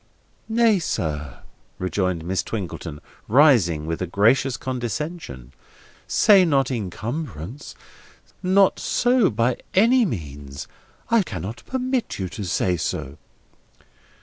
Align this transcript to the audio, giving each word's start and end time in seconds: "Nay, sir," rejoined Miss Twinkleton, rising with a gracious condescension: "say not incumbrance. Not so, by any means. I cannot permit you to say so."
"Nay, 0.49 0.79
sir," 0.79 1.41
rejoined 1.77 2.25
Miss 2.25 2.41
Twinkleton, 2.41 3.01
rising 3.27 3.85
with 3.85 4.01
a 4.01 4.07
gracious 4.07 4.57
condescension: 4.57 5.53
"say 6.07 6.43
not 6.43 6.71
incumbrance. 6.71 7.75
Not 8.41 8.79
so, 8.79 9.29
by 9.29 9.57
any 9.75 10.03
means. 10.05 10.67
I 11.11 11.21
cannot 11.21 11.61
permit 11.67 12.17
you 12.17 12.29
to 12.29 12.43
say 12.45 12.77
so." 12.77 13.19